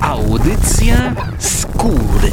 Audycja 0.00 1.14
skóry. 1.38 2.30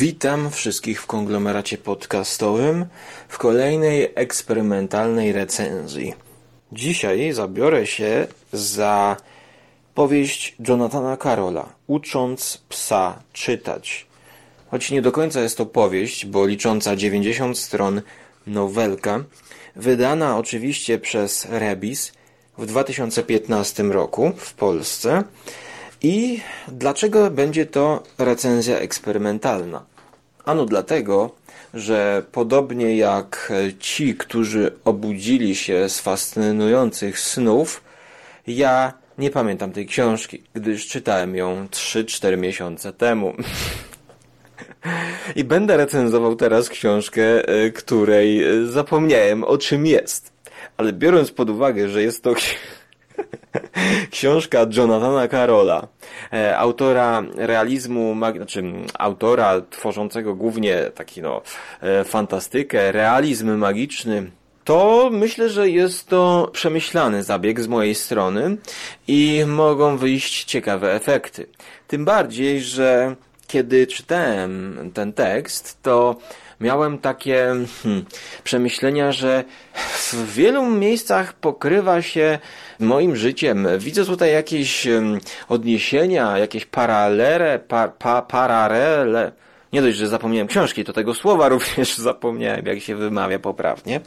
Witam 0.00 0.50
wszystkich 0.50 1.02
w 1.02 1.06
konglomeracie 1.06 1.78
podcastowym 1.78 2.86
w 3.28 3.38
kolejnej 3.38 4.12
eksperymentalnej 4.14 5.32
recenzji. 5.32 6.27
Dzisiaj 6.72 7.32
zabiorę 7.32 7.86
się 7.86 8.26
za 8.52 9.16
powieść 9.94 10.56
Jonathana 10.68 11.16
Carola 11.16 11.68
Ucząc 11.86 12.58
psa 12.68 13.22
czytać. 13.32 14.06
Choć 14.70 14.90
nie 14.90 15.02
do 15.02 15.12
końca 15.12 15.40
jest 15.40 15.56
to 15.56 15.66
powieść, 15.66 16.26
bo 16.26 16.46
licząca 16.46 16.96
90 16.96 17.58
stron 17.58 18.02
nowelka, 18.46 19.24
wydana 19.76 20.38
oczywiście 20.38 20.98
przez 20.98 21.46
Rebis 21.50 22.12
w 22.58 22.66
2015 22.66 23.82
roku 23.82 24.32
w 24.36 24.54
Polsce. 24.54 25.24
I 26.02 26.40
dlaczego 26.68 27.30
będzie 27.30 27.66
to 27.66 28.02
recenzja 28.18 28.78
eksperymentalna? 28.78 29.84
Ano 30.44 30.64
dlatego, 30.64 31.30
że 31.74 32.22
podobnie 32.32 32.96
jak 32.96 33.52
ci, 33.80 34.14
którzy 34.14 34.72
obudzili 34.84 35.56
się 35.56 35.88
z 35.88 36.00
fascynujących 36.00 37.20
snów, 37.20 37.82
ja 38.46 38.92
nie 39.18 39.30
pamiętam 39.30 39.72
tej 39.72 39.86
książki, 39.86 40.42
gdyż 40.54 40.88
czytałem 40.88 41.36
ją 41.36 41.66
3-4 41.66 42.38
miesiące 42.38 42.92
temu. 42.92 43.34
I 45.36 45.44
będę 45.44 45.76
recenzował 45.76 46.36
teraz 46.36 46.68
książkę, 46.68 47.48
e, 47.48 47.70
której 47.70 48.44
e, 48.44 48.66
zapomniałem 48.66 49.44
o 49.44 49.58
czym 49.58 49.86
jest. 49.86 50.32
Ale 50.76 50.92
biorąc 50.92 51.30
pod 51.30 51.50
uwagę, 51.50 51.88
że 51.88 52.02
jest 52.02 52.22
to 52.22 52.34
książka 54.10 54.66
Jonathana 54.76 55.28
Carola, 55.28 55.88
e, 56.32 56.58
autora 56.58 57.22
realizmu, 57.36 58.16
znaczy 58.36 58.62
autora 58.98 59.60
tworzącego 59.70 60.34
głównie 60.34 60.90
taki 60.94 61.22
no 61.22 61.42
fantastykę, 62.04 62.92
realizm 62.92 63.56
magiczny, 63.56 64.30
to 64.68 65.10
myślę, 65.12 65.48
że 65.48 65.70
jest 65.70 66.08
to 66.08 66.50
przemyślany 66.52 67.22
zabieg 67.22 67.60
z 67.60 67.68
mojej 67.68 67.94
strony 67.94 68.56
i 69.08 69.44
mogą 69.46 69.96
wyjść 69.96 70.44
ciekawe 70.44 70.94
efekty. 70.94 71.46
Tym 71.86 72.04
bardziej, 72.04 72.60
że 72.60 73.16
kiedy 73.48 73.86
czytałem 73.86 74.90
ten 74.94 75.12
tekst, 75.12 75.82
to 75.82 76.16
miałem 76.60 76.98
takie 76.98 77.54
hmm, 77.82 78.04
przemyślenia, 78.44 79.12
że 79.12 79.44
w 80.12 80.34
wielu 80.34 80.66
miejscach 80.66 81.32
pokrywa 81.32 82.02
się 82.02 82.38
moim 82.80 83.16
życiem. 83.16 83.68
Widzę 83.78 84.04
tutaj 84.04 84.32
jakieś 84.32 84.86
um, 84.86 85.18
odniesienia, 85.48 86.38
jakieś 86.38 86.64
paralele, 86.66 87.58
pa, 87.58 87.88
pa, 87.88 88.22
paralele. 88.22 89.32
Nie 89.72 89.82
dość, 89.82 89.98
że 89.98 90.08
zapomniałem 90.08 90.48
książki, 90.48 90.84
to 90.84 90.92
tego 90.92 91.14
słowa 91.14 91.48
również 91.58 91.96
zapomniałem, 91.96 92.66
jak 92.66 92.80
się 92.80 92.96
wymawia 92.96 93.38
poprawnie. 93.38 94.00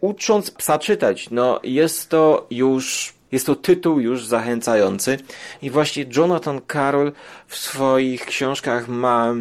Ucząc 0.00 0.50
psa 0.50 0.78
czytać, 0.78 1.30
no 1.30 1.60
jest 1.62 2.08
to 2.10 2.46
już 2.50 3.14
jest 3.32 3.46
to 3.46 3.54
tytuł 3.54 4.00
już 4.00 4.26
zachęcający 4.26 5.18
i 5.62 5.70
właśnie 5.70 6.04
Jonathan 6.16 6.60
Carroll 6.72 7.12
w 7.46 7.56
swoich 7.56 8.26
książkach 8.26 8.88
ma 8.88 9.34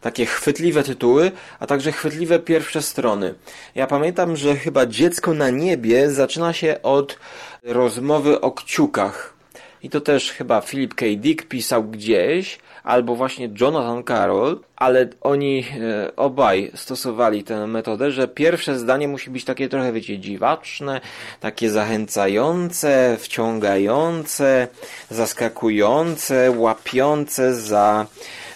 takie 0.00 0.26
chwytliwe 0.26 0.82
tytuły, 0.82 1.32
a 1.60 1.66
także 1.66 1.92
chwytliwe 1.92 2.38
pierwsze 2.38 2.82
strony. 2.82 3.34
Ja 3.74 3.86
pamiętam, 3.86 4.36
że 4.36 4.56
chyba 4.56 4.86
Dziecko 4.86 5.34
na 5.34 5.50
niebie 5.50 6.10
zaczyna 6.10 6.52
się 6.52 6.82
od 6.82 7.18
rozmowy 7.62 8.40
o 8.40 8.52
kciukach. 8.52 9.34
I 9.82 9.90
to 9.90 10.00
też 10.00 10.32
chyba 10.32 10.60
Philip 10.60 10.94
K. 10.94 11.06
Dick 11.16 11.48
pisał 11.48 11.84
gdzieś, 11.84 12.58
albo 12.84 13.16
właśnie 13.16 13.48
Jonathan 13.60 14.04
Carroll, 14.04 14.60
ale 14.76 15.08
oni 15.20 15.64
e, 15.80 16.16
obaj 16.16 16.70
stosowali 16.74 17.44
tę 17.44 17.66
metodę, 17.66 18.10
że 18.10 18.28
pierwsze 18.28 18.78
zdanie 18.78 19.08
musi 19.08 19.30
być 19.30 19.44
takie 19.44 19.68
trochę, 19.68 19.92
wiecie, 19.92 20.18
dziwaczne, 20.18 21.00
takie 21.40 21.70
zachęcające, 21.70 23.16
wciągające, 23.20 24.68
zaskakujące, 25.10 26.50
łapiące 26.50 27.54
za 27.54 28.06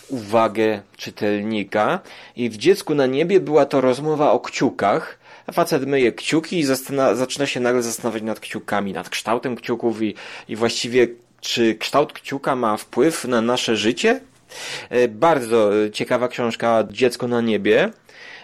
uwagę 0.09 0.81
czytelnika. 0.97 2.01
I 2.37 2.51
w 2.51 2.57
Dziecku 2.57 2.95
na 2.95 3.07
niebie 3.07 3.41
była 3.41 3.67
to 3.67 3.81
rozmowa 3.81 4.33
o 4.33 4.41
kciukach, 4.41 5.19
a 5.47 5.53
facet 5.53 5.87
myje 5.87 6.13
kciuki 6.13 6.59
i 6.59 6.65
zaczyna 7.15 7.47
się 7.47 7.61
nagle 7.61 7.83
zastanawiać 7.83 8.23
nad 8.23 8.41
kciukami, 8.41 8.93
nad 8.93 9.09
kształtem 9.09 9.57
kciuków 9.57 10.03
i, 10.03 10.15
i 10.49 10.57
właściwie 10.57 11.09
czy 11.41 11.75
kształt 11.75 12.13
kciuka 12.13 12.57
ma 12.57 12.77
wpływ 12.77 13.25
na 13.25 13.41
nasze 13.41 13.77
życie? 13.77 14.21
E, 14.91 15.09
bardzo 15.09 15.71
ciekawa 15.93 16.29
książka 16.29 16.85
Dziecko 16.91 17.29
na 17.29 17.41
niebie. 17.41 17.91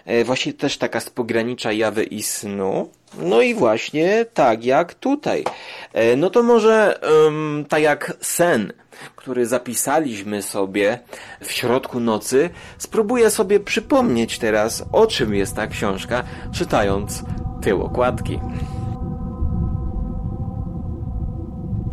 E, 0.04 0.25
właśnie 0.25 0.53
też 0.53 0.78
taka 0.78 1.00
z 1.00 1.10
pogranicza 1.10 1.72
jawy 1.72 2.04
i 2.04 2.22
snu. 2.22 2.91
No 3.19 3.42
i 3.42 3.54
właśnie 3.54 4.26
tak 4.34 4.64
jak 4.64 4.94
tutaj. 4.94 5.44
E, 5.92 6.16
no 6.16 6.31
to 6.31 6.42
może 6.42 7.00
um, 7.25 7.64
tak 7.69 7.82
jak 7.82 8.16
sen, 8.20 8.72
który 9.16 9.47
zapisaliśmy 9.47 10.42
sobie 10.42 10.98
w 11.41 11.52
środku 11.52 12.00
nocy, 12.00 12.50
spróbuję 12.78 13.31
sobie 13.31 13.60
przypomnieć 13.60 14.38
teraz, 14.38 14.84
o 14.92 15.06
czym 15.06 15.34
jest 15.34 15.56
ta 15.56 15.66
książka, 15.66 16.25
czytając 16.52 17.22
tył 17.62 17.82
okładki. 17.82 18.41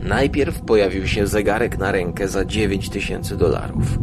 Najpierw 0.04 0.62
pojawił 0.62 1.08
się 1.08 1.28
zegarek 1.28 1.78
na 1.78 1.92
rękę 1.92 2.28
za 2.28 2.46
9000 2.46 3.38
dolarów. 3.38 4.00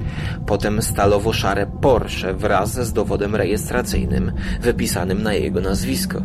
Potem 0.46 0.82
stalowo-szare 0.82 1.66
Porsche 1.80 2.34
wraz 2.34 2.86
z 2.86 2.92
dowodem 2.92 3.34
rejestracyjnym 3.34 4.32
wypisanym 4.60 5.22
na 5.22 5.34
jego 5.34 5.60
nazwisko. 5.60 6.22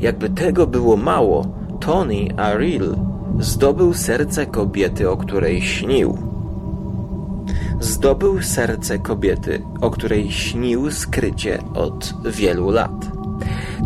Jakby 0.00 0.30
tego 0.30 0.66
było 0.66 0.96
mało, 0.96 1.46
Tony 1.80 2.28
Ariel 2.36 2.96
zdobył 3.40 3.94
serce 3.94 4.46
kobiety, 4.46 5.10
o 5.10 5.16
której 5.16 5.62
śnił. 5.62 6.18
Zdobył 7.80 8.42
serce 8.42 8.98
kobiety, 8.98 9.62
o 9.80 9.90
której 9.90 10.30
śnił 10.30 10.90
skrycie 10.90 11.58
od 11.74 12.14
wielu 12.24 12.70
lat 12.70 13.15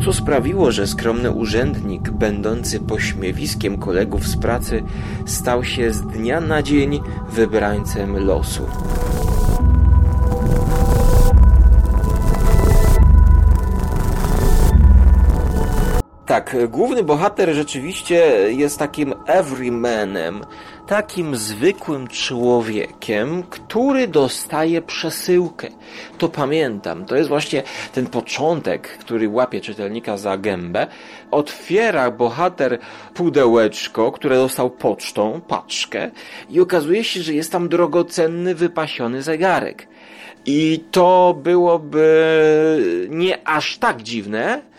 co 0.04 0.12
sprawiło, 0.12 0.72
że 0.72 0.86
skromny 0.86 1.30
urzędnik, 1.30 2.10
będący 2.10 2.80
pośmiewiskiem 2.80 3.78
kolegów 3.78 4.26
z 4.26 4.36
pracy, 4.36 4.82
stał 5.26 5.64
się 5.64 5.92
z 5.92 6.02
dnia 6.02 6.40
na 6.40 6.62
dzień 6.62 7.00
wybrańcem 7.32 8.26
losu. 8.26 8.62
Tak, 16.30 16.56
główny 16.68 17.02
bohater 17.02 17.54
rzeczywiście 17.54 18.16
jest 18.50 18.78
takim 18.78 19.14
everymanem, 19.26 20.40
takim 20.86 21.36
zwykłym 21.36 22.08
człowiekiem, 22.08 23.42
który 23.42 24.08
dostaje 24.08 24.82
przesyłkę. 24.82 25.68
To 26.18 26.28
pamiętam, 26.28 27.04
to 27.04 27.16
jest 27.16 27.28
właśnie 27.28 27.62
ten 27.92 28.06
początek, 28.06 28.88
który 28.88 29.28
łapie 29.28 29.60
czytelnika 29.60 30.16
za 30.16 30.36
gębę. 30.36 30.86
Otwiera 31.30 32.10
bohater 32.10 32.78
pudełeczko, 33.14 34.12
które 34.12 34.36
dostał 34.36 34.70
pocztą, 34.70 35.40
paczkę 35.48 36.10
i 36.50 36.60
okazuje 36.60 37.04
się, 37.04 37.22
że 37.22 37.34
jest 37.34 37.52
tam 37.52 37.68
drogocenny, 37.68 38.54
wypasiony 38.54 39.22
zegarek. 39.22 39.88
I 40.46 40.84
to 40.90 41.38
byłoby 41.42 43.06
nie 43.08 43.48
aż 43.48 43.78
tak 43.78 44.02
dziwne, 44.02 44.69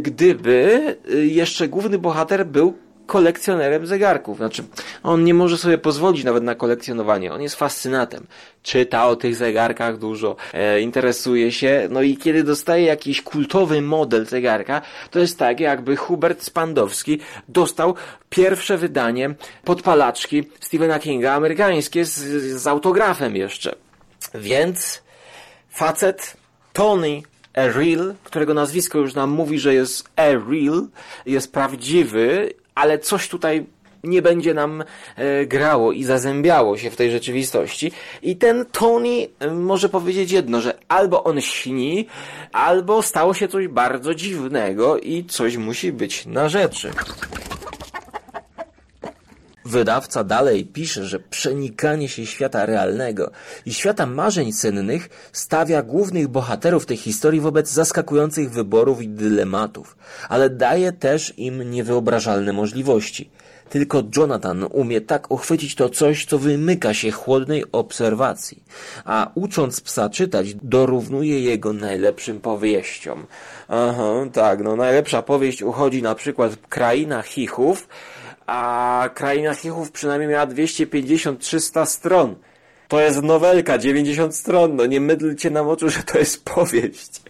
gdyby 0.00 0.96
jeszcze 1.26 1.68
główny 1.68 1.98
bohater 1.98 2.46
był 2.46 2.74
kolekcjonerem 3.10 3.86
zegarków. 3.86 4.36
Znaczy, 4.36 4.64
on 5.02 5.24
nie 5.24 5.34
może 5.34 5.58
sobie 5.58 5.78
pozwolić 5.78 6.24
nawet 6.24 6.42
na 6.42 6.54
kolekcjonowanie. 6.54 7.32
On 7.32 7.42
jest 7.42 7.54
fascynatem. 7.54 8.26
Czyta 8.62 9.06
o 9.06 9.16
tych 9.16 9.36
zegarkach 9.36 9.98
dużo, 9.98 10.36
e, 10.52 10.80
interesuje 10.80 11.52
się, 11.52 11.88
no 11.90 12.02
i 12.02 12.16
kiedy 12.16 12.44
dostaje 12.44 12.84
jakiś 12.84 13.22
kultowy 13.22 13.82
model 13.82 14.26
zegarka, 14.26 14.82
to 15.10 15.18
jest 15.18 15.38
tak, 15.38 15.60
jakby 15.60 15.96
Hubert 15.96 16.42
Spandowski 16.42 17.18
dostał 17.48 17.94
pierwsze 18.28 18.78
wydanie 18.78 19.34
podpalaczki 19.64 20.44
Stephena 20.60 20.98
Kinga 20.98 21.32
amerykańskie 21.32 22.04
z, 22.04 22.18
z 22.62 22.66
autografem 22.66 23.36
jeszcze. 23.36 23.74
Więc 24.34 25.02
facet 25.70 26.36
Tony 26.72 27.22
Real, 27.54 28.14
którego 28.24 28.54
nazwisko 28.54 28.98
już 28.98 29.14
nam 29.14 29.30
mówi, 29.30 29.58
że 29.58 29.74
jest 29.74 30.08
Real, 30.16 30.86
jest 31.26 31.52
prawdziwy 31.52 32.54
ale 32.80 32.98
coś 32.98 33.28
tutaj 33.28 33.66
nie 34.04 34.22
będzie 34.22 34.54
nam 34.54 34.84
e, 35.16 35.46
grało 35.46 35.92
i 35.92 36.04
zazębiało 36.04 36.78
się 36.78 36.90
w 36.90 36.96
tej 36.96 37.10
rzeczywistości. 37.10 37.92
I 38.22 38.36
ten 38.36 38.66
Tony 38.72 39.28
e, 39.38 39.50
może 39.50 39.88
powiedzieć 39.88 40.32
jedno, 40.32 40.60
że 40.60 40.78
albo 40.88 41.24
on 41.24 41.40
śni, 41.40 42.06
albo 42.52 43.02
stało 43.02 43.34
się 43.34 43.48
coś 43.48 43.68
bardzo 43.68 44.14
dziwnego 44.14 44.98
i 44.98 45.24
coś 45.24 45.56
musi 45.56 45.92
być 45.92 46.26
na 46.26 46.48
rzeczy. 46.48 46.90
Wydawca 49.70 50.24
dalej 50.24 50.66
pisze, 50.66 51.04
że 51.04 51.20
przenikanie 51.20 52.08
się 52.08 52.26
świata 52.26 52.66
realnego 52.66 53.30
i 53.66 53.74
świata 53.74 54.06
marzeń 54.06 54.52
sennych 54.52 55.08
stawia 55.32 55.82
głównych 55.82 56.28
bohaterów 56.28 56.86
tej 56.86 56.96
historii 56.96 57.40
wobec 57.40 57.70
zaskakujących 57.70 58.50
wyborów 58.50 59.02
i 59.02 59.08
dylematów, 59.08 59.96
ale 60.28 60.50
daje 60.50 60.92
też 60.92 61.34
im 61.36 61.70
niewyobrażalne 61.70 62.52
możliwości. 62.52 63.30
Tylko 63.70 64.02
Jonathan 64.16 64.66
umie 64.72 65.00
tak 65.00 65.30
uchwycić 65.30 65.74
to 65.74 65.88
coś, 65.88 66.24
co 66.24 66.38
wymyka 66.38 66.94
się 66.94 67.10
chłodnej 67.10 67.64
obserwacji, 67.72 68.62
a 69.04 69.30
ucząc 69.34 69.80
psa 69.80 70.08
czytać, 70.08 70.54
dorównuje 70.54 71.40
jego 71.40 71.72
najlepszym 71.72 72.40
powieściom. 72.40 73.26
Aha, 73.68 74.12
tak, 74.32 74.62
no 74.62 74.76
najlepsza 74.76 75.22
powieść 75.22 75.62
uchodzi 75.62 76.02
na 76.02 76.14
przykład 76.14 76.56
Kraina 76.68 77.22
Chichów, 77.22 77.88
a 78.50 79.10
Kraina 79.14 79.54
Chichów 79.54 79.92
przynajmniej 79.92 80.30
miała 80.30 80.46
250-300 80.46 81.86
stron. 81.86 82.36
To 82.88 83.00
jest 83.00 83.22
nowelka, 83.22 83.78
90 83.78 84.36
stron, 84.36 84.76
no 84.76 84.86
nie 84.86 85.00
mydlcie 85.00 85.50
nam 85.50 85.68
oczu, 85.68 85.90
że 85.90 86.02
to 86.02 86.18
jest 86.18 86.44
powieść. 86.44 87.22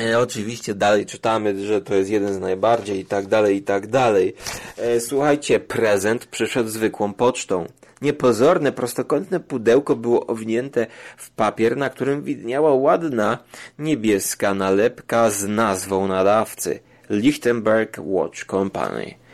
E, 0.00 0.18
oczywiście 0.18 0.74
dalej 0.74 1.06
czytamy, 1.06 1.66
że 1.66 1.82
to 1.82 1.94
jest 1.94 2.10
jeden 2.10 2.34
z 2.34 2.38
najbardziej 2.38 3.00
i 3.00 3.04
tak 3.04 3.26
dalej, 3.26 3.56
i 3.56 3.62
tak 3.62 3.86
dalej. 3.86 4.34
E, 4.76 5.00
słuchajcie, 5.00 5.60
prezent 5.60 6.26
przyszedł 6.26 6.68
zwykłą 6.68 7.12
pocztą. 7.12 7.66
Niepozorne, 8.02 8.72
prostokątne 8.72 9.40
pudełko 9.40 9.96
było 9.96 10.26
owinięte 10.26 10.86
w 11.16 11.30
papier, 11.30 11.76
na 11.76 11.90
którym 11.90 12.22
widniała 12.22 12.74
ładna 12.74 13.38
niebieska 13.78 14.54
nalepka 14.54 15.30
z 15.30 15.48
nazwą 15.48 16.08
nadawcy. 16.08 16.80
Lichtenberg 17.10 17.96
Watch 17.98 18.44
Company. 18.44 19.25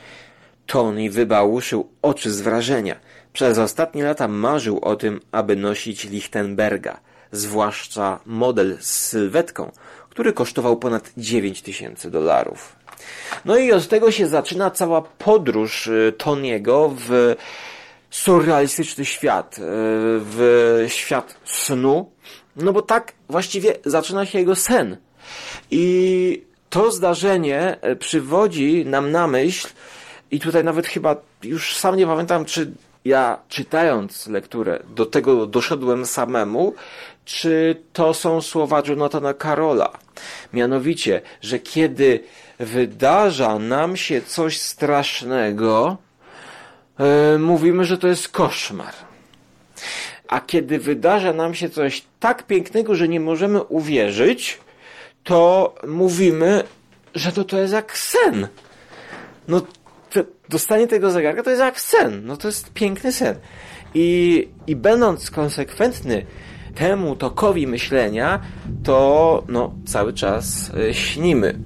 Tony 0.67 1.11
wybałuszył 1.11 1.89
oczy 2.03 2.31
z 2.31 2.41
wrażenia. 2.41 2.97
Przez 3.33 3.59
ostatnie 3.59 4.05
lata 4.05 4.29
marzył 4.29 4.79
o 4.79 4.97
tym, 4.97 5.21
aby 5.33 5.57
nosić 5.57 6.05
Lichtenberga, 6.05 7.01
zwłaszcza 7.33 8.21
model 8.27 8.79
z 8.81 9.09
sylwetką, 9.09 9.73
który 10.11 10.33
kosztował 10.33 10.77
ponad 10.77 11.11
9 11.17 11.63
tysięcy 11.63 12.11
dolarów. 12.11 12.77
No 13.45 13.57
i 13.57 13.73
od 13.73 13.89
tego 13.89 14.11
się 14.11 14.27
zaczyna 14.27 14.71
cała 14.71 15.03
podróż 15.03 15.87
y, 15.87 16.13
Toniego 16.19 16.95
w 17.09 17.37
surrealistyczny 18.11 19.05
świat, 19.05 19.59
y, 19.59 19.61
w 20.21 20.85
świat 20.89 21.35
snu, 21.45 22.11
no 22.57 22.73
bo 22.73 22.83
tak 22.83 23.13
właściwie 23.29 23.75
zaczyna 23.85 24.27
się 24.27 24.39
jego 24.39 24.57
sen. 24.57 24.97
I 25.71 26.45
to 26.71 26.93
zdarzenie 26.93 27.77
y, 27.93 27.97
przywodzi 27.97 28.87
nam 28.87 29.11
na 29.11 29.27
myśl, 29.27 29.69
i 30.33 30.41
tutaj 30.41 30.65
nawet 30.65 30.87
chyba 30.87 31.17
już 31.43 31.77
sam 31.77 31.97
nie 31.97 32.07
pamiętam, 32.07 32.45
czy 32.45 32.73
ja 33.05 33.39
czytając 33.49 34.27
lekturę 34.27 34.83
do 34.95 35.07
tego 35.07 35.47
doszedłem 35.47 36.07
samemu, 36.07 36.75
czy 37.25 37.83
to 37.93 38.15
są 38.15 38.41
słowa 38.41 38.83
Jonathana 38.89 39.35
Karola. 39.35 39.91
Mianowicie, 40.53 41.23
że 41.41 41.59
kiedy 41.59 42.25
wydarza 42.59 43.59
nam 43.59 43.97
się 43.97 44.23
coś 44.23 44.61
strasznego, 44.61 45.97
yy, 46.99 47.39
mówimy, 47.39 47.85
że 47.85 47.99
to 47.99 48.09
jest 48.09 48.29
koszmar. 48.29 48.95
A 50.29 50.41
kiedy 50.41 50.79
wydarza 50.79 51.33
nam 51.33 51.55
się 51.55 51.71
coś 51.71 52.05
tak 52.21 52.47
pięknego, 52.47 52.95
że 52.95 53.09
nie 53.09 53.21
możemy 53.21 53.63
uwierzyć, 53.63 54.59
to 55.25 55.75
mówimy, 55.87 56.65
że 57.15 57.33
to, 57.33 57.45
to 57.45 57.59
jest 57.59 57.73
jak 57.73 57.99
sen. 57.99 58.49
No 59.49 59.63
dostanie 60.49 60.87
tego 60.87 61.11
zegarka 61.11 61.43
to 61.43 61.51
jest 61.51 61.63
jak 61.63 61.81
sen. 61.81 62.27
No 62.27 62.37
to 62.37 62.49
jest 62.49 62.73
piękny 62.73 63.13
sen. 63.13 63.35
I, 63.95 64.49
i 64.67 64.77
będąc 64.77 65.31
konsekwentny 65.31 66.27
temu 66.75 67.17
tokowi 67.17 67.67
myślenia, 67.67 68.41
to 68.83 69.43
no, 69.49 69.75
cały 69.85 70.13
czas 70.13 70.73
e, 70.75 70.95
śnimy. 70.95 71.59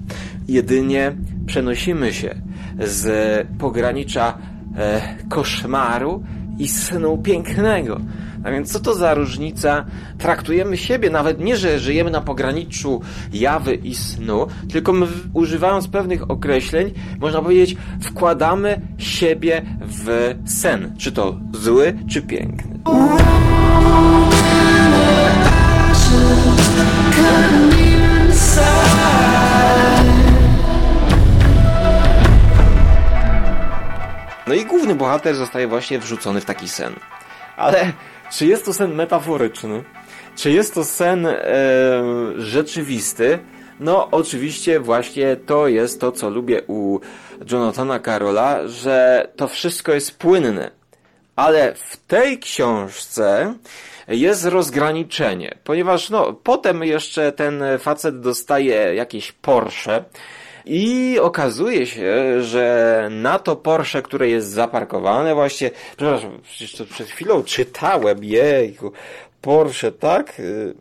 Jedynie 0.48 1.16
przenosimy 1.46 2.12
się 2.12 2.34
z 2.78 3.46
pogranicza 3.58 4.38
e, 4.78 5.16
koszmaru 5.28 6.22
i 6.58 6.68
snu 6.68 7.18
pięknego. 7.18 8.00
A 8.46 8.50
więc 8.50 8.72
co 8.72 8.80
to 8.80 8.94
za 8.94 9.14
różnica? 9.14 9.84
Traktujemy 10.18 10.76
siebie 10.76 11.10
nawet 11.10 11.40
nie, 11.40 11.56
że 11.56 11.78
żyjemy 11.78 12.10
na 12.10 12.20
pograniczu 12.20 13.00
jawy 13.32 13.74
i 13.74 13.94
snu, 13.94 14.46
tylko 14.72 14.92
my 14.92 15.06
używając 15.32 15.88
pewnych 15.88 16.30
określeń, 16.30 16.92
można 17.20 17.42
powiedzieć, 17.42 17.76
wkładamy 18.02 18.80
siebie 18.98 19.62
w 19.80 20.34
sen. 20.44 20.94
Czy 20.98 21.12
to 21.12 21.36
zły, 21.52 21.98
czy 22.08 22.22
piękny. 22.22 22.78
No 34.46 34.54
i 34.54 34.64
główny 34.64 34.94
bohater 34.94 35.34
zostaje 35.34 35.68
właśnie 35.68 35.98
wrzucony 35.98 36.40
w 36.40 36.44
taki 36.44 36.68
sen. 36.68 36.94
Ale 37.56 37.92
czy 38.30 38.46
jest 38.46 38.64
to 38.64 38.72
sen 38.72 38.94
metaforyczny? 38.94 39.84
Czy 40.36 40.50
jest 40.50 40.74
to 40.74 40.84
sen 40.84 41.26
e, 41.26 41.36
rzeczywisty? 42.36 43.38
No, 43.80 44.08
oczywiście 44.10 44.80
właśnie 44.80 45.36
to 45.36 45.68
jest 45.68 46.00
to, 46.00 46.12
co 46.12 46.30
lubię 46.30 46.62
u 46.66 47.00
Jonathana 47.52 48.00
Carola, 48.00 48.68
że 48.68 49.28
to 49.36 49.48
wszystko 49.48 49.92
jest 49.92 50.18
płynne. 50.18 50.70
Ale 51.36 51.74
w 51.74 51.96
tej 51.96 52.38
książce 52.38 53.54
jest 54.08 54.44
rozgraniczenie, 54.44 55.58
ponieważ 55.64 56.10
no, 56.10 56.32
potem 56.32 56.84
jeszcze 56.84 57.32
ten 57.32 57.62
facet 57.78 58.20
dostaje 58.20 58.94
jakieś 58.94 59.32
Porsche, 59.32 60.04
i 60.66 61.18
okazuje 61.18 61.86
się, 61.86 62.42
że 62.42 63.08
na 63.10 63.38
to 63.38 63.56
Porsche, 63.56 64.02
które 64.02 64.28
jest 64.28 64.48
zaparkowane 64.48 65.34
właśnie, 65.34 65.70
przepraszam, 65.96 66.40
przecież 66.42 66.72
to 66.72 66.84
przed 66.84 67.08
chwilą 67.08 67.42
czytałem, 67.42 68.24
jejku, 68.24 68.92
Porsche, 69.40 69.92
tak? 69.92 70.40
Y, 70.40 70.74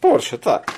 Porsche, 0.00 0.38
tak. 0.38 0.72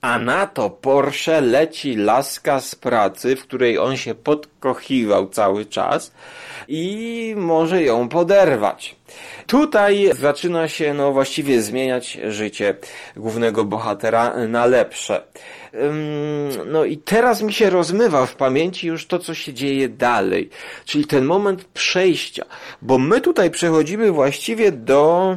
A 0.00 0.18
na 0.18 0.46
to 0.46 0.70
Porsche 0.70 1.40
leci 1.40 1.96
laska 1.96 2.60
z 2.60 2.74
pracy, 2.74 3.36
w 3.36 3.42
której 3.42 3.78
on 3.78 3.96
się 3.96 4.14
podkochiwał 4.14 5.28
cały 5.28 5.66
czas 5.66 6.12
i 6.68 7.34
może 7.36 7.82
ją 7.82 8.08
poderwać. 8.08 8.96
Tutaj 9.46 10.10
zaczyna 10.20 10.68
się 10.68 10.94
no 10.94 11.12
właściwie 11.12 11.62
zmieniać 11.62 12.18
życie 12.28 12.74
głównego 13.16 13.64
bohatera 13.64 14.46
na 14.48 14.66
lepsze. 14.66 15.22
No 16.66 16.84
i 16.84 16.96
teraz 16.96 17.42
mi 17.42 17.52
się 17.52 17.70
rozmywa 17.70 18.26
w 18.26 18.34
pamięci 18.34 18.86
już 18.86 19.06
to, 19.06 19.18
co 19.18 19.34
się 19.34 19.54
dzieje 19.54 19.88
dalej. 19.88 20.50
Czyli 20.84 21.04
ten 21.04 21.24
moment 21.24 21.64
przejścia. 21.64 22.44
Bo 22.82 22.98
my 22.98 23.20
tutaj 23.20 23.50
przechodzimy 23.50 24.12
właściwie 24.12 24.72
do 24.72 25.36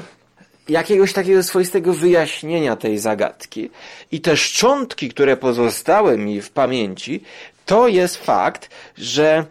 jakiegoś 0.69 1.13
takiego 1.13 1.43
swoistego 1.43 1.93
wyjaśnienia 1.93 2.75
tej 2.75 2.97
zagadki. 2.97 3.69
I 4.11 4.21
te 4.21 4.37
szczątki, 4.37 5.09
które 5.09 5.37
pozostały 5.37 6.17
mi 6.17 6.41
w 6.41 6.49
pamięci, 6.49 7.23
to 7.65 7.87
jest 7.87 8.17
fakt, 8.17 8.69
że 8.97 9.45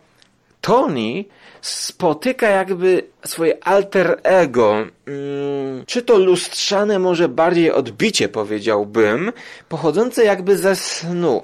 Tony 0.60 1.24
spotyka 1.64 2.48
jakby 2.48 3.02
swoje 3.26 3.64
alter 3.64 4.20
ego, 4.22 4.72
mm, 5.06 5.86
czy 5.86 6.02
to 6.02 6.18
lustrzane 6.18 6.98
może 6.98 7.28
bardziej 7.28 7.72
odbicie 7.72 8.28
powiedziałbym, 8.28 9.32
pochodzące 9.68 10.24
jakby 10.24 10.56
ze 10.56 10.76
snu. 10.76 11.42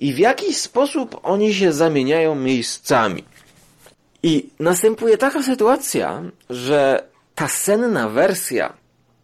I 0.00 0.12
w 0.12 0.18
jakiś 0.18 0.56
sposób 0.56 1.20
oni 1.22 1.54
się 1.54 1.72
zamieniają 1.72 2.34
miejscami. 2.34 3.24
I 4.22 4.48
następuje 4.60 5.18
taka 5.18 5.42
sytuacja, 5.42 6.22
że 6.50 7.04
ta 7.34 7.48
senna 7.48 8.08
wersja 8.08 8.72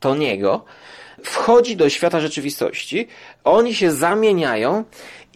Toniego 0.01 0.65
wchodzi 1.23 1.77
do 1.77 1.89
świata 1.89 2.21
rzeczywistości, 2.21 3.09
oni 3.45 3.75
się 3.75 3.93
zamieniają 3.93 4.85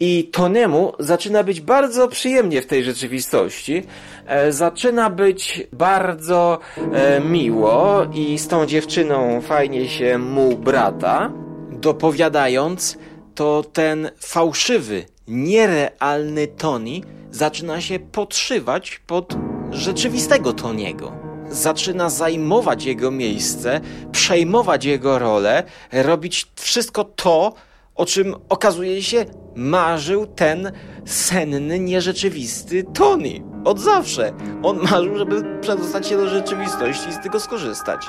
i 0.01 0.29
Tonemu 0.33 0.93
zaczyna 0.99 1.43
być 1.45 1.61
bardzo 1.61 2.09
przyjemnie 2.09 2.63
w 2.63 2.67
tej 2.67 2.85
rzeczywistości. 2.85 3.83
E, 4.27 4.53
zaczyna 4.53 5.11
być 5.11 5.67
bardzo 5.73 6.59
e, 6.93 7.21
miło 7.21 8.07
i 8.15 8.39
z 8.39 8.49
tą 8.49 8.67
dziewczyną 8.67 9.41
fajnie 9.41 9.89
się 9.89 10.19
mu 10.19 10.57
brata. 10.57 11.33
Dopowiadając, 11.71 12.99
to 13.35 13.65
ten 13.73 14.11
fałszywy, 14.21 15.05
nierealny 15.29 16.47
Tony 16.47 17.01
zaczyna 17.31 17.81
się 17.81 17.99
podszywać 17.99 19.01
pod 19.07 19.37
rzeczywistego 19.71 20.53
Toniego. 20.53 21.26
Zaczyna 21.51 22.11
zajmować 22.11 22.85
jego 22.85 23.11
miejsce, 23.11 23.81
przejmować 24.13 24.85
jego 24.85 25.19
rolę, 25.19 25.63
robić 25.93 26.47
wszystko 26.57 27.05
to, 27.05 27.55
o 27.95 28.07
czym 28.07 28.35
okazuje 28.49 29.03
się 29.03 29.25
marzył 29.57 30.27
ten 30.27 30.73
senny, 31.05 31.81
nierzeczywisty 31.81 32.85
Tony. 32.95 33.43
Od 33.65 33.81
zawsze. 33.81 34.33
On 34.63 34.79
marzył, 34.91 35.17
żeby 35.17 35.61
przedostać 35.61 36.07
się 36.07 36.17
do 36.17 36.29
rzeczywistości 36.29 37.09
i 37.09 37.13
z 37.13 37.23
tego 37.23 37.41
skorzystać. 37.41 38.07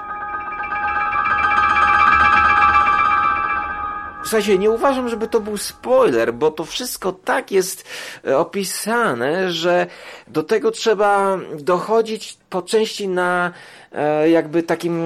Słuchajcie, 4.28 4.58
nie 4.58 4.72
uważam, 4.72 5.10
żeby 5.10 5.28
to 5.28 5.40
był 5.40 5.58
spoiler, 5.58 6.34
bo 6.34 6.52
to 6.52 6.66
wszystko 6.66 7.12
tak 7.12 7.52
jest 7.52 7.86
e, 8.28 8.38
opisane, 8.38 9.52
że 9.52 9.88
do 10.28 10.44
tego 10.44 10.72
trzeba 10.72 11.40
dochodzić 11.60 12.38
po 12.50 12.62
części 12.62 13.08
na 13.08 13.52
e, 13.92 14.30
jakby 14.30 14.64
takim, 14.64 15.02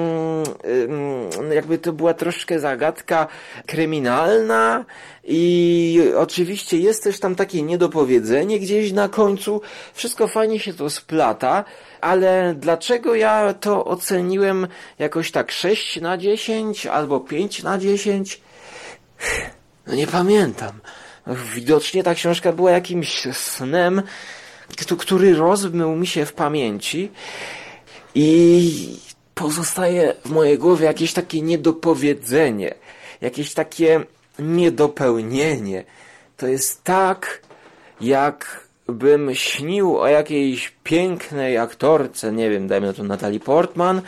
jakby 1.51 1.77
to 1.77 1.93
była 1.93 2.13
troszkę 2.13 2.59
zagadka 2.59 3.27
kryminalna 3.65 4.85
i 5.23 6.01
oczywiście 6.17 6.77
jest 6.77 7.03
też 7.03 7.19
tam 7.19 7.35
takie 7.35 7.61
niedopowiedzenie 7.61 8.59
gdzieś 8.59 8.91
na 8.91 9.09
końcu. 9.09 9.61
Wszystko 9.93 10.27
fajnie 10.27 10.59
się 10.59 10.73
to 10.73 10.89
splata, 10.89 11.63
ale 12.01 12.55
dlaczego 12.57 13.15
ja 13.15 13.53
to 13.53 13.85
oceniłem 13.85 14.67
jakoś 14.99 15.31
tak 15.31 15.51
6 15.51 16.01
na 16.01 16.17
10 16.17 16.85
albo 16.85 17.19
5 17.19 17.63
na 17.63 17.77
10? 17.77 18.41
No 19.87 19.95
nie 19.95 20.07
pamiętam. 20.07 20.71
Widocznie 21.27 22.03
ta 22.03 22.15
książka 22.15 22.51
była 22.51 22.71
jakimś 22.71 23.27
snem, 23.33 24.01
który 24.99 25.35
rozmył 25.35 25.95
mi 25.95 26.07
się 26.07 26.25
w 26.25 26.33
pamięci 26.33 27.11
i 28.15 28.97
pozostaje 29.35 30.13
w 30.25 30.29
mojej 30.29 30.57
głowie 30.57 30.85
jakieś 30.85 31.13
takie 31.13 31.41
niedopowiedzenie, 31.41 32.73
jakieś 33.21 33.53
takie 33.53 34.03
niedopełnienie. 34.39 35.83
To 36.37 36.47
jest 36.47 36.83
tak, 36.83 37.41
jakbym 38.01 39.35
śnił 39.35 39.97
o 39.99 40.07
jakiejś 40.07 40.73
pięknej 40.83 41.57
aktorce, 41.57 42.31
nie 42.31 42.49
wiem, 42.49 42.67
dajmy 42.67 42.87
na 42.87 42.93
to 42.93 43.03
Natalie 43.03 43.39
Portman 43.39 44.01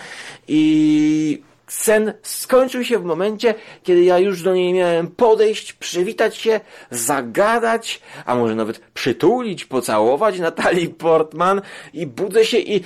i 0.47 1.41
Sen 1.73 2.13
skończył 2.21 2.83
się 2.83 2.99
w 2.99 3.03
momencie, 3.03 3.55
kiedy 3.83 4.03
ja 4.03 4.19
już 4.19 4.43
do 4.43 4.53
niej 4.53 4.73
miałem 4.73 5.07
podejść, 5.07 5.73
przywitać 5.73 6.37
się, 6.37 6.59
zagadać, 6.91 8.01
a 8.25 8.35
może 8.35 8.55
nawet 8.55 8.79
przytulić, 8.79 9.65
pocałować 9.65 10.39
Natalii 10.39 10.89
Portman 10.89 11.61
i 11.93 12.07
budzę 12.07 12.45
się 12.45 12.57
i 12.57 12.83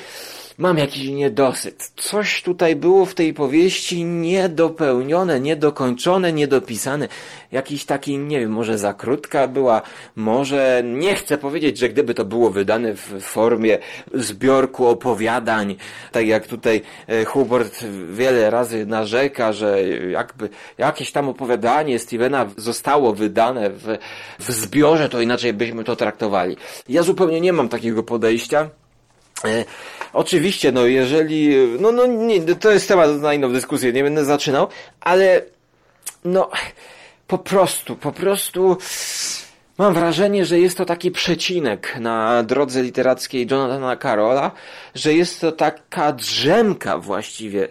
mam 0.58 0.78
jakiś 0.78 1.10
niedosyt. 1.10 1.92
Coś 1.96 2.42
tutaj 2.42 2.76
było 2.76 3.06
w 3.06 3.14
tej 3.14 3.34
powieści 3.34 4.06
niedopełnione, 4.06 5.40
niedokończone, 5.40 6.34
niedopisane. 6.34 7.08
Jakiś 7.52 7.86
taki, 7.86 8.18
nie 8.18 8.40
wiem, 8.40 8.52
może 8.52 8.78
za 8.78 8.94
krótka 8.94 9.48
była, 9.48 9.82
może 10.16 10.82
nie 10.86 11.16
chcę 11.16 11.38
powiedzieć, 11.38 11.78
że 11.78 11.90
gdyby 11.90 12.14
to 12.14 12.26
było 12.26 12.50
wydane 12.50 12.94
w 12.94 13.22
formie 13.22 13.78
zbiorku 14.14 14.88
opowiadań, 14.88 15.76
tak 16.12 16.28
jak 16.28 16.48
tutaj 16.48 16.82
e, 17.08 17.26
Hubert 17.26 17.86
wiele 18.12 18.50
razy 18.50 18.86
narzeka, 18.86 19.54
że 19.54 19.84
jakby 20.12 20.50
jakieś 20.78 21.12
tam 21.12 21.30
opowiadanie 21.30 22.00
Stevena 22.00 22.46
zostało 22.58 23.14
wydane 23.14 23.70
w, 23.70 23.98
w 24.40 24.52
zbiorze, 24.52 25.10
to 25.10 25.22
inaczej 25.22 25.54
byśmy 25.54 25.84
to 25.84 25.96
traktowali. 25.96 26.58
Ja 26.90 27.04
zupełnie 27.04 27.42
nie 27.42 27.54
mam 27.54 27.70
takiego 27.70 28.04
podejścia. 28.04 28.70
E, 29.46 29.66
oczywiście, 30.14 30.72
no 30.72 30.86
jeżeli, 30.86 31.56
no, 31.80 31.92
no 31.92 32.06
nie, 32.06 32.42
to 32.42 32.72
jest 32.72 32.88
temat 32.88 33.22
na 33.22 33.34
inną 33.34 33.54
dyskusję, 33.54 33.94
nie 33.94 34.04
będę 34.04 34.26
zaczynał, 34.26 34.68
ale 35.02 35.42
no 36.26 36.50
po 37.28 37.38
prostu, 37.38 37.96
po 37.96 38.12
prostu 38.12 38.78
mam 39.78 39.94
wrażenie, 39.94 40.46
że 40.46 40.60
jest 40.60 40.78
to 40.78 40.86
taki 40.86 41.12
przecinek 41.12 41.98
na 42.00 42.44
drodze 42.44 42.84
literackiej 42.84 43.48
Jonathana 43.52 43.98
Carola, 43.98 44.52
że 44.96 45.14
jest 45.14 45.42
to 45.42 45.52
taka 45.52 46.12
drzemka 46.12 46.98
właściwie 46.98 47.68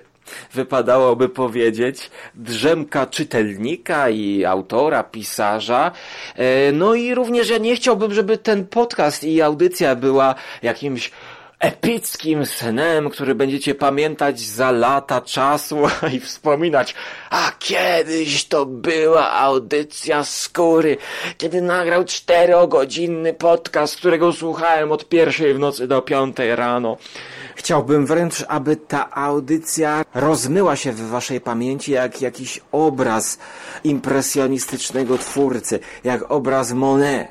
wypadałoby 0.52 1.28
powiedzieć, 1.28 2.10
drzemka 2.34 3.06
czytelnika 3.06 4.08
i 4.08 4.44
autora, 4.44 5.02
pisarza. 5.02 5.92
E, 6.34 6.72
no 6.72 6.94
i 6.94 7.14
również 7.14 7.50
ja 7.50 7.58
nie 7.58 7.76
chciałbym, 7.76 8.14
żeby 8.14 8.38
ten 8.38 8.66
podcast 8.66 9.24
i 9.24 9.42
audycja 9.42 9.96
była 9.96 10.34
jakimś 10.62 11.10
epickim 11.58 12.46
snem, 12.46 13.10
który 13.10 13.34
będziecie 13.34 13.74
pamiętać 13.74 14.40
za 14.40 14.70
lata 14.70 15.20
czasu 15.20 15.76
i 16.14 16.20
wspominać, 16.20 16.94
a 17.30 17.52
kiedyś 17.58 18.44
to 18.44 18.66
była 18.66 19.32
audycja 19.32 20.24
skóry, 20.24 20.96
kiedy 21.38 21.62
nagrał 21.62 22.04
czterogodzinny 22.04 23.34
podcast, 23.34 23.96
którego 23.96 24.32
słuchałem 24.32 24.92
od 24.92 25.08
pierwszej 25.08 25.54
w 25.54 25.58
nocy 25.58 25.86
do 25.86 26.02
piątej 26.02 26.56
rano. 26.56 26.96
Chciałbym 27.54 28.06
wręcz, 28.06 28.44
aby 28.48 28.76
ta 28.76 29.10
audycja 29.10 30.04
rozmyła 30.14 30.76
się 30.76 30.92
w 30.92 31.08
waszej 31.08 31.40
pamięci 31.40 31.92
jak 31.92 32.22
jakiś 32.22 32.60
obraz 32.72 33.38
impresjonistycznego 33.84 35.18
twórcy, 35.18 35.78
jak 36.04 36.30
obraz 36.30 36.72
Monet. 36.72 37.28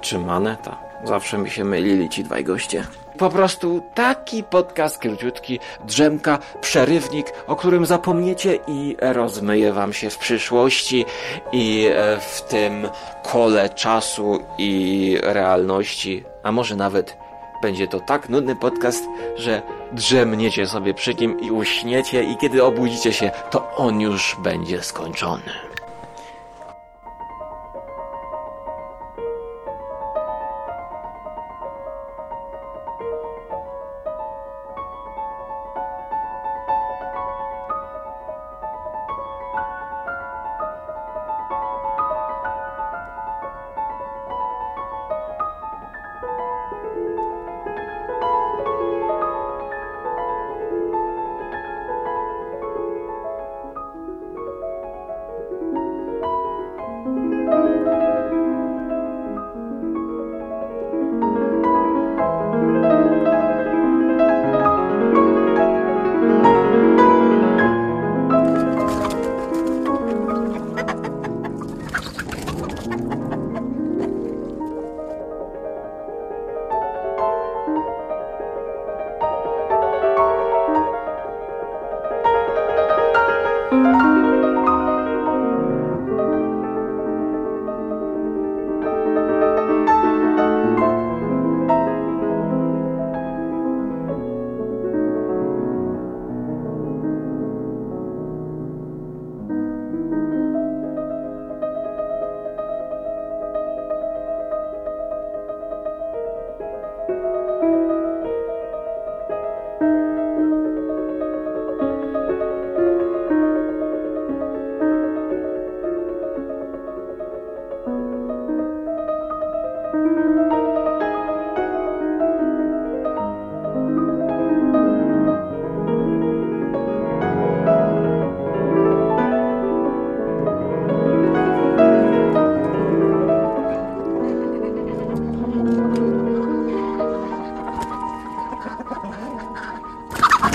Czy 0.00 0.18
Maneta? 0.18 0.78
Zawsze 1.04 1.38
mi 1.38 1.50
się 1.50 1.64
mylili 1.64 2.08
ci 2.08 2.24
dwaj 2.24 2.44
goście. 2.44 2.86
Po 3.20 3.30
prostu 3.30 3.82
taki 3.94 4.42
podcast 4.42 4.98
króciutki, 4.98 5.60
drzemka, 5.84 6.38
przerywnik, 6.60 7.32
o 7.46 7.56
którym 7.56 7.86
zapomniecie 7.86 8.58
i 8.68 8.96
rozmyje 9.00 9.72
wam 9.72 9.92
się 9.92 10.10
w 10.10 10.18
przyszłości 10.18 11.04
i 11.52 11.86
e, 11.92 12.20
w 12.20 12.42
tym 12.42 12.88
kole 13.22 13.68
czasu 13.68 14.38
i 14.58 15.18
realności, 15.22 16.24
a 16.42 16.52
może 16.52 16.76
nawet 16.76 17.16
będzie 17.62 17.88
to 17.88 18.00
tak 18.00 18.28
nudny 18.28 18.56
podcast, 18.56 19.04
że 19.36 19.62
drzemniecie 19.92 20.66
sobie 20.66 20.94
przy 20.94 21.14
nim 21.14 21.40
i 21.40 21.50
uśniecie 21.50 22.24
i 22.24 22.36
kiedy 22.36 22.64
obudzicie 22.64 23.12
się, 23.12 23.30
to 23.50 23.76
on 23.76 24.00
już 24.00 24.36
będzie 24.42 24.82
skończony. 24.82 25.69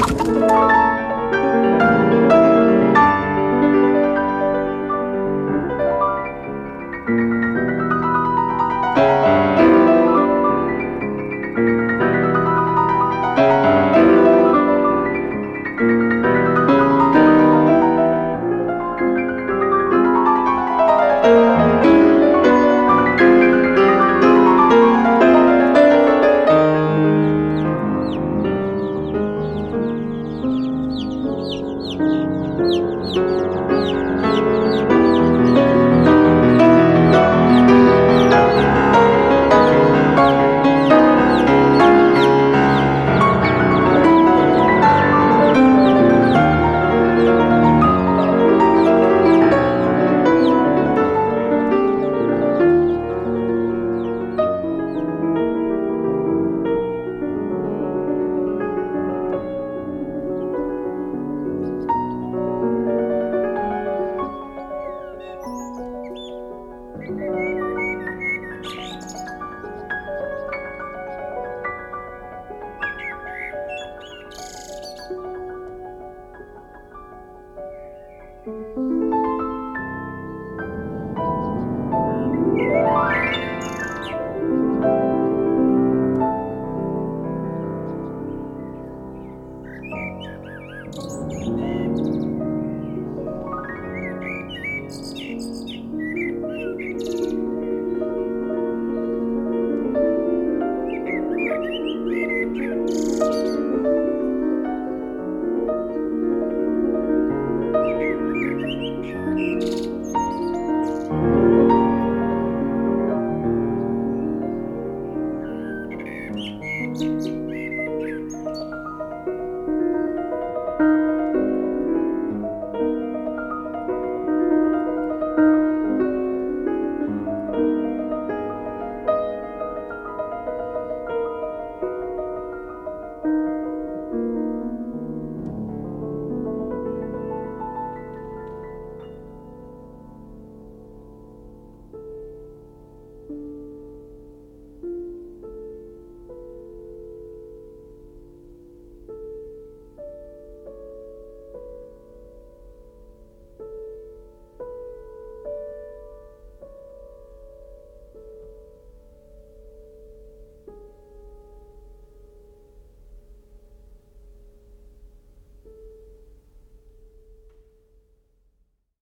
you 0.08 0.85